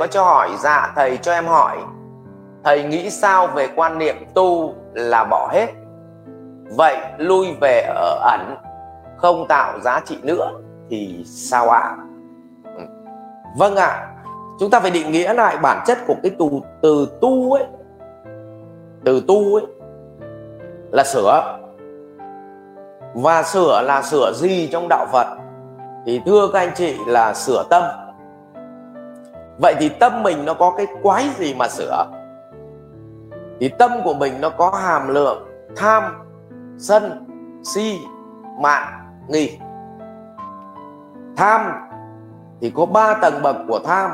[0.00, 0.50] có cho hỏi?
[0.58, 1.76] Dạ thầy cho em hỏi.
[2.64, 5.66] Thầy nghĩ sao về quan niệm tu là bỏ hết?
[6.76, 8.56] Vậy lui về ở ẩn
[9.16, 10.52] không tạo giá trị nữa
[10.90, 11.80] thì sao ạ?
[11.80, 11.96] À?
[13.56, 13.86] vâng ạ.
[13.86, 14.08] À,
[14.60, 16.48] chúng ta phải định nghĩa lại bản chất của cái từ
[16.82, 17.64] từ tu ấy.
[19.04, 19.66] Từ tu ấy
[20.92, 21.58] là sửa.
[23.14, 25.26] Và sửa là sửa gì trong đạo Phật?
[26.06, 27.82] Thì thưa các anh chị là sửa tâm
[29.62, 32.04] vậy thì tâm mình nó có cái quái gì mà sửa?
[33.60, 36.02] Thì tâm của mình nó có hàm lượng tham,
[36.78, 37.26] sân,
[37.64, 37.98] si,
[38.60, 38.88] mạn,
[39.28, 39.58] nghi.
[41.36, 41.60] Tham
[42.60, 44.10] thì có ba tầng bậc của tham.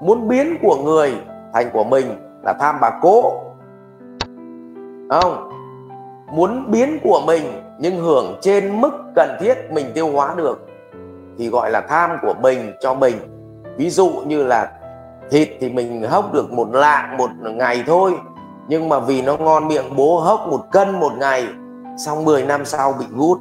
[0.00, 1.14] Muốn biến của người
[1.54, 2.06] thành của mình
[2.44, 3.32] là tham bà cố.
[5.10, 5.50] Không?
[6.32, 7.42] Muốn biến của mình
[7.78, 10.66] nhưng hưởng trên mức cần thiết mình tiêu hóa được
[11.38, 13.39] thì gọi là tham của mình cho mình
[13.80, 14.70] ví dụ như là
[15.30, 18.12] thịt thì mình hốc được một lạng một ngày thôi,
[18.68, 21.46] nhưng mà vì nó ngon miệng, bố hốc một cân một ngày
[21.98, 23.38] xong 10 năm sau bị gút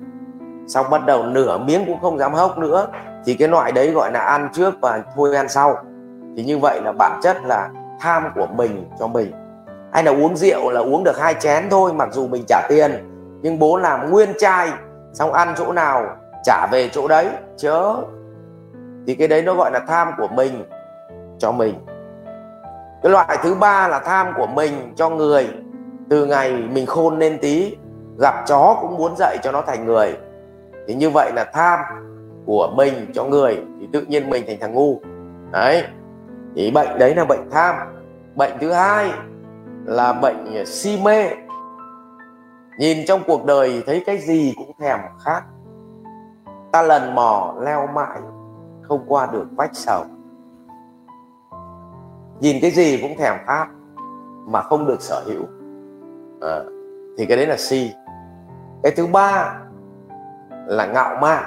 [0.67, 2.87] xong bắt đầu nửa miếng cũng không dám hốc nữa,
[3.25, 5.77] thì cái loại đấy gọi là ăn trước và thôi ăn sau.
[6.37, 9.31] Thì như vậy là bản chất là tham của mình cho mình.
[9.93, 12.91] Hay là uống rượu là uống được hai chén thôi, mặc dù mình trả tiền,
[13.41, 14.69] nhưng bố làm nguyên chai,
[15.13, 16.05] xong ăn chỗ nào
[16.43, 17.27] trả về chỗ đấy,
[17.57, 17.95] chớ
[19.09, 20.65] thì cái đấy nó gọi là tham của mình,
[21.39, 21.75] cho mình.
[23.03, 25.49] Cái loại thứ ba là tham của mình cho người.
[26.09, 27.77] Từ ngày mình khôn lên tí,
[28.19, 30.17] gặp chó cũng muốn dạy cho nó thành người.
[30.87, 31.79] Thì như vậy là tham
[32.45, 35.01] của mình cho người, thì tự nhiên mình thành thằng ngu.
[35.51, 35.83] Đấy.
[36.55, 37.75] Thì bệnh đấy là bệnh tham.
[38.35, 39.11] Bệnh thứ hai
[39.85, 41.29] là bệnh si mê.
[42.79, 45.41] Nhìn trong cuộc đời thấy cái gì cũng thèm khát.
[46.71, 48.19] Ta lần mò leo mãi
[48.89, 50.05] không qua được vách sầu.
[52.39, 53.67] Nhìn cái gì cũng thèm khát
[54.47, 55.43] mà không được sở hữu.
[56.41, 56.59] À,
[57.17, 57.91] thì cái đấy là si.
[58.83, 59.59] Cái thứ ba
[60.67, 61.43] là ngạo mạn.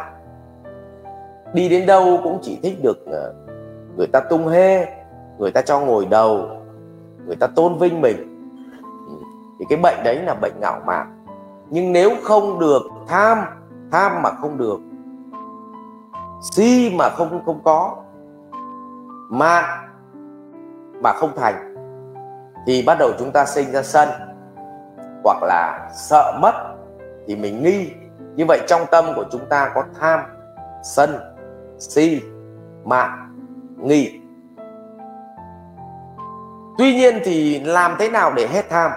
[1.55, 3.35] Đi đến đâu cũng chỉ thích được ờ,
[3.97, 4.87] người ta tung hê
[5.39, 6.49] người ta cho ngồi đầu
[7.27, 8.17] người ta tôn vinh mình.
[9.09, 9.15] Ừ,
[9.59, 11.25] thì cái bệnh đấy là bệnh ngạo mạn.
[11.71, 13.39] Nhưng nếu không được tham
[13.91, 14.81] tham mà không được
[16.43, 17.97] si mà không không có
[19.31, 19.65] mạn
[21.03, 21.75] mà không thành
[22.67, 24.09] thì bắt đầu chúng ta sinh ra sân
[25.25, 26.53] hoặc là sợ mất
[27.27, 27.93] thì mình nghi.
[28.37, 30.21] Như vậy trong tâm của chúng ta có tham
[30.83, 31.11] sân
[31.79, 32.23] si
[32.85, 33.35] mạng,
[33.77, 34.21] nghi.
[36.79, 38.91] Tuy nhiên thì làm thế nào để hết tham?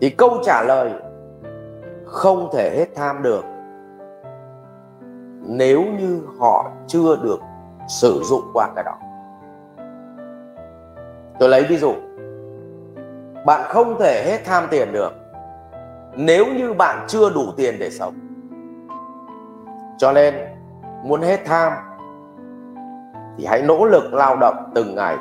[0.00, 0.92] Thì câu trả lời
[2.06, 3.44] không thể hết tham được
[5.42, 7.40] nếu như họ chưa được
[7.88, 8.98] sử dụng qua cái đó.
[11.38, 11.94] Tôi lấy ví dụ.
[13.46, 15.12] Bạn không thể hết tham tiền được
[16.16, 18.14] nếu như bạn chưa đủ tiền để sống.
[19.98, 20.34] Cho nên,
[21.04, 21.72] muốn hết tham
[23.38, 25.16] thì hãy nỗ lực lao động từng ngày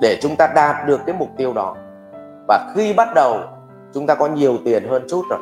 [0.00, 1.76] để chúng ta đạt được cái mục tiêu đó.
[2.48, 3.40] Và khi bắt đầu,
[3.94, 5.38] chúng ta có nhiều tiền hơn chút rồi,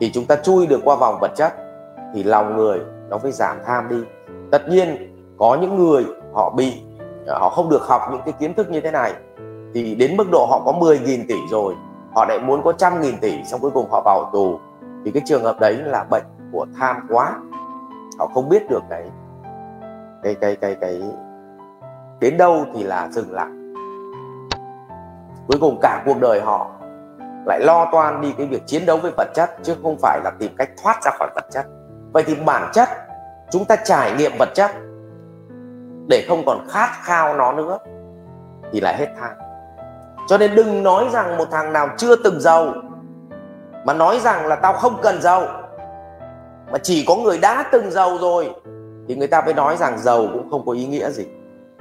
[0.00, 1.63] thì chúng ta chui được qua vòng vật chất
[2.14, 4.04] thì lòng người nó phải giảm tham đi.
[4.50, 6.04] Tất nhiên, có những người
[6.34, 6.82] họ bị,
[7.28, 9.12] họ không được học những cái kiến thức như thế này,
[9.74, 11.74] thì đến mức độ họ có 10.000 tỷ rồi,
[12.14, 14.58] họ lại muốn có trăm nghìn tỷ, xong cuối cùng họ vào tù,
[15.04, 17.32] thì cái trường hợp đấy là bệnh của tham quá.
[18.18, 19.04] Họ không biết được cái
[20.22, 21.02] cái cái cái cái,
[22.20, 23.50] đến đâu thì là dừng lại.
[25.48, 26.70] Cuối cùng cả cuộc đời họ
[27.46, 30.30] lại lo toan đi cái việc chiến đấu với vật chất, chứ không phải là
[30.38, 31.66] tìm cách thoát ra khỏi vật chất
[32.14, 32.88] vậy thì bản chất,
[33.50, 34.70] chúng ta trải nghiệm vật chất
[36.08, 37.78] để không còn khát khao nó nữa
[38.72, 39.30] thì lại hết tham
[40.28, 42.72] cho nên đừng nói rằng một thằng nào chưa từng giàu,
[43.84, 45.46] mà nói rằng là tao không cần giàu,
[46.72, 48.54] mà chỉ có người đã từng giàu rồi,
[49.08, 51.26] thì người ta mới nói rằng giàu cũng không có ý nghĩa gì.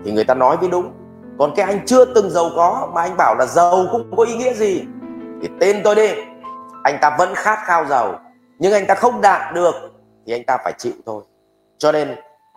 [0.06, 0.92] Thì người ta nói mới đúng,
[1.40, 4.24] còn cái anh chưa từng giàu có mà anh bảo là giàu cũng không có
[4.24, 4.84] ý nghĩa gì,
[5.42, 6.10] thì tên tôi đi,
[6.84, 8.20] anh ta vẫn khát khao giàu,
[8.60, 9.74] nhưng anh ta không đạt được
[10.26, 11.24] thì anh ta phải chịu thôi.
[11.78, 12.16] Cho nên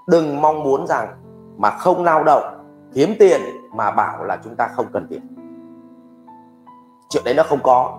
[0.09, 1.09] đừng mong muốn rằng
[1.57, 2.43] mà không lao động,
[2.95, 3.41] kiếm tiền
[3.75, 5.21] mà bảo là chúng ta không cần tiền.
[7.09, 7.99] Chuyện đấy nó không có.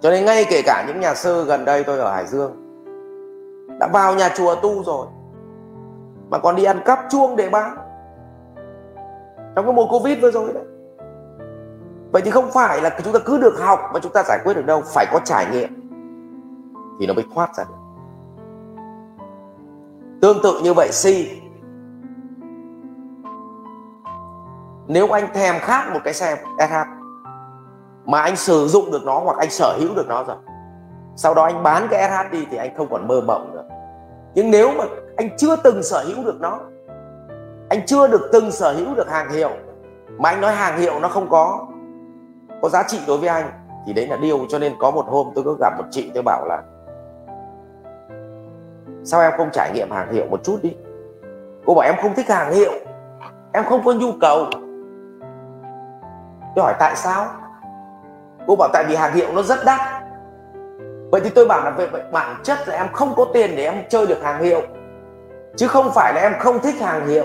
[0.00, 2.52] Cho nên ngay kể cả những nhà sư gần đây tôi ở hải dương,
[3.80, 5.06] đã vào nhà chùa tu rồi,
[6.30, 7.76] mà còn đi ăn cắp chuông để bán.
[9.56, 10.64] Trong cái mùa covid vừa rồi đấy.
[12.12, 14.54] Vậy thì không phải là chúng ta cứ được học mà chúng ta giải quyết
[14.54, 15.90] được đâu, phải có trải nghiệm
[17.00, 17.81] thì nó mới thoát ra được
[20.22, 21.40] tương tự như vậy, si.
[24.86, 26.74] Nếu anh thèm khát một cái xe SH
[28.06, 30.36] mà anh sử dụng được nó hoặc anh sở hữu được nó rồi,
[31.16, 33.64] sau đó anh bán cái SH đi thì anh không còn mơ mộng nữa.
[34.34, 34.84] Nhưng nếu mà
[35.16, 36.60] anh chưa từng sở hữu được nó,
[37.68, 39.50] anh chưa được từng sở hữu được hàng hiệu,
[40.18, 41.66] mà anh nói hàng hiệu nó không có
[42.62, 43.50] có giá trị đối với anh,
[43.86, 46.22] thì đấy là điều cho nên có một hôm tôi có gặp một chị tôi
[46.22, 46.62] bảo là
[49.04, 50.76] sao em không trải nghiệm hàng hiệu một chút đi?
[51.66, 52.72] Cô bảo em không thích hàng hiệu.
[53.52, 54.46] Em không có nhu cầu.
[56.56, 57.26] Tôi hỏi tại sao?
[58.46, 59.80] Cô bảo tại vì hàng hiệu nó rất đắt.
[61.10, 63.74] Vậy thì tôi bảo là về bản chất là em không có tiền để em
[63.88, 64.62] chơi được hàng hiệu.
[65.56, 67.24] Chứ không phải là em không thích hàng hiệu.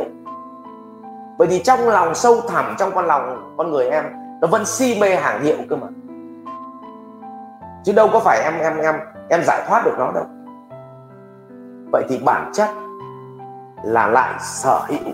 [1.38, 4.04] Bởi vì trong lòng sâu thẳm, trong con lòng, con người em,
[4.42, 5.88] nó vẫn si mê hàng hiệu cơ mà.
[7.84, 8.96] Chứ đâu có phải em em em
[9.30, 10.26] em giải thoát được nó đâu
[11.92, 12.70] vậy thì bản chất
[13.84, 15.14] là lại sở hữu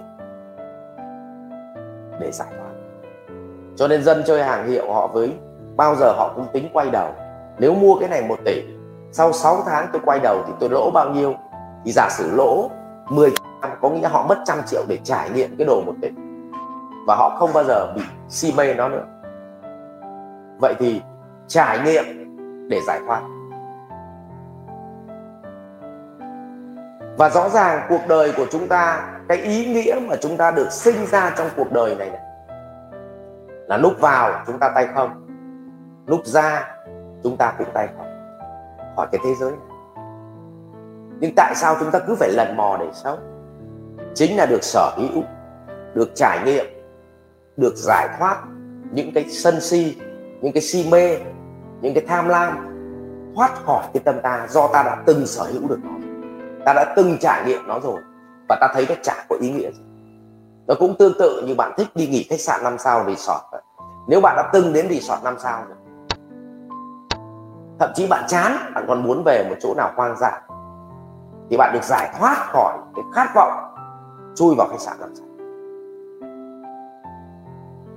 [2.20, 2.74] để giải thoát
[3.76, 5.34] cho nên dân chơi hàng hiệu họ với
[5.76, 7.12] bao giờ họ cũng tính quay đầu.
[7.60, 8.64] Nếu mua cái này một tỷ,
[9.12, 11.34] sau 6 tháng tôi quay đầu thì tôi lỗ bao nhiêu?
[11.86, 12.70] Thì giả sử lỗ
[13.10, 13.32] 10
[13.82, 16.10] có nghĩa họ mất trăm triệu để trải nghiệm cái đồ một tỷ.
[17.08, 19.06] Và họ không bao giờ bị si mê nó nữa.
[20.62, 21.02] Vậy thì
[21.48, 22.06] trải nghiệm
[22.70, 23.22] để giải thoát.
[27.18, 30.72] Và rõ ràng cuộc đời của chúng ta cái ý nghĩa mà chúng ta được
[30.72, 32.22] sinh ra trong cuộc đời này, này
[33.68, 35.28] là lúc vào chúng ta tay không
[36.08, 36.76] lúc ra
[37.24, 38.06] chúng ta cũng tay không.
[38.96, 39.78] Khỏi cái thế giới này.
[41.20, 43.20] Nhưng tại sao chúng ta cứ phải lần mò để sống?
[44.16, 45.24] Chính là được sở hữu
[45.94, 46.66] được trải nghiệm
[47.58, 48.44] được giải thoát
[48.92, 49.98] những cái sân si
[50.42, 51.18] những cái si mê
[51.82, 52.58] những cái tham lam
[53.36, 56.13] thoát khỏi cái tâm ta do ta đã từng sở hữu được nó
[56.66, 58.02] ta đã từng trải nghiệm nó rồi,
[58.50, 59.82] và ta thấy nó chả có ý nghĩa gì.
[60.68, 63.62] Nó cũng tương tự như bạn thích đi nghỉ khách sạn 5 sao resort vậy.
[64.08, 65.78] nếu bạn đã từng đến resort 5 sao rồi,
[67.80, 70.42] thậm chí bạn chán, bạn còn muốn về một chỗ nào hoang dã,
[71.50, 73.76] thì bạn được giải thoát khỏi cái khát vọng
[74.36, 75.28] chui vào khách sạn 5 sao.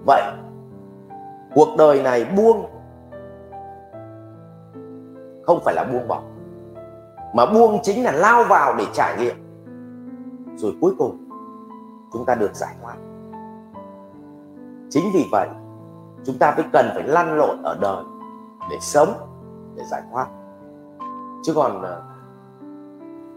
[0.06, 0.22] Vậy,
[1.54, 2.66] cuộc đời này buông
[5.46, 6.22] không phải là buông bỏ
[7.36, 9.36] mà buông chính là lao vào để trải nghiệm.
[10.56, 11.28] Rồi cuối cùng,
[12.12, 12.96] chúng ta được giải thoát.
[14.90, 15.48] Chính vì vậy,
[16.24, 18.04] chúng ta mới cần phải lăn lộn ở đời
[18.70, 19.12] để sống,
[19.76, 20.26] để giải thoát.
[21.44, 22.02] Chứ còn ờ,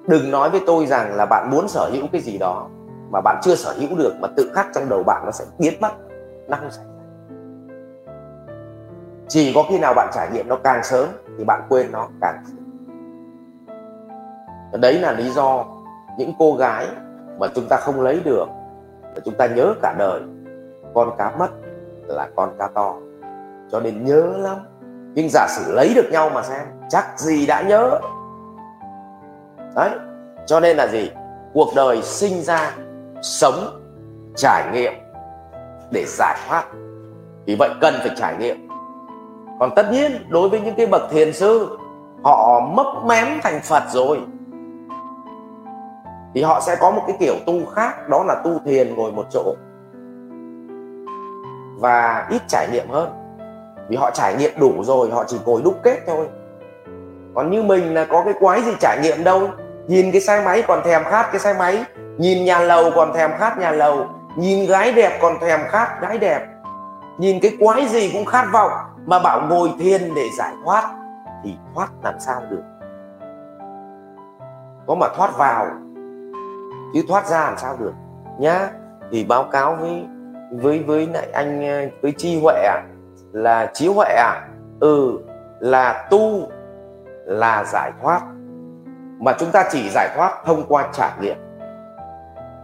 [0.07, 2.67] đừng nói với tôi rằng là bạn muốn sở hữu cái gì đó
[3.11, 5.73] mà bạn chưa sở hữu được mà tự khắc trong đầu bạn nó sẽ biến
[5.81, 5.91] mất,
[6.47, 6.91] nó không xảy ra.
[9.27, 11.07] Chỉ có khi nào bạn trải nghiệm nó càng sớm
[11.37, 12.58] thì bạn quên nó càng sớm
[14.71, 15.65] đấy là lý do
[16.17, 16.87] những cô gái
[17.39, 18.45] mà chúng ta không lấy được
[19.25, 20.21] chúng ta nhớ cả đời,
[20.93, 21.47] con cá mất
[22.07, 22.95] là con cá to.
[23.71, 24.57] Cho nên nhớ lắm.
[25.13, 27.99] Nhưng giả sử lấy được nhau mà xem, chắc gì đã nhớ.
[29.75, 29.89] Đấy,
[30.45, 31.11] cho nên là gì?
[31.53, 32.71] Cuộc đời sinh ra,
[33.21, 33.81] sống,
[34.35, 34.93] trải nghiệm
[35.91, 36.63] để giải thoát.
[37.45, 38.67] Vì vậy cần phải trải nghiệm.
[39.59, 41.77] Còn tất nhiên, đối với những cái bậc thiền sư,
[42.23, 44.19] họ mấp mém thành phật rồi
[46.33, 49.25] thì họ sẽ có một cái kiểu tu khác, đó là tu thiền ngồi một
[49.31, 49.55] chỗ.
[51.79, 53.09] Và ít trải nghiệm hơn.
[53.89, 56.27] Vì họ trải nghiệm đủ rồi, họ chỉ ngồi đúc kết thôi.
[57.35, 59.49] Còn như mình là có cái quái gì trải nghiệm đâu.
[59.87, 61.83] Nhìn cái xe máy còn thèm khát cái xe máy.
[62.17, 64.07] Nhìn nhà lầu còn thèm khát nhà lầu.
[64.35, 66.47] Nhìn gái đẹp còn thèm khát gái đẹp.
[67.17, 68.71] Nhìn cái quái gì cũng khát vọng.
[69.05, 70.95] Mà bảo ngồi thiền để giải thoát,
[71.43, 72.63] thì thoát làm sao được?
[74.87, 75.67] Có mà thoát vào
[76.93, 77.93] chứ thoát ra làm sao được.
[78.39, 78.69] Nhá,
[79.11, 80.05] thì báo cáo với
[80.51, 82.83] với với lại anh ờ, với chi huệ à
[83.31, 84.47] là trí huệ à
[84.79, 85.19] ừ
[85.59, 86.47] là tu,
[87.25, 88.21] là giải thoát.
[89.19, 91.37] Mà chúng ta chỉ giải thoát thông qua trải nghiệm,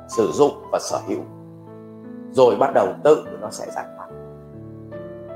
[0.08, 1.22] sử dụng và sở hữu.
[2.32, 4.08] Rồi bắt đầu tự nó sẽ giải thoát.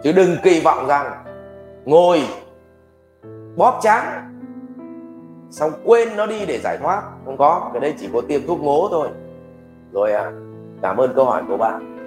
[0.04, 1.24] Chứ đừng kỳ vọng rằng
[1.86, 2.22] ngồi,
[3.56, 4.34] bóp trắng
[5.52, 7.04] xong quên nó đi để giải thoát.
[7.26, 9.08] Không có, cái đấy chỉ có tiêm thuốc ngố thôi.
[9.94, 10.32] Rồi à
[10.82, 11.99] cảm ơn câu hỏi của bạn.